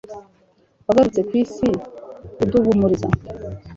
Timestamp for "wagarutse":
0.85-1.21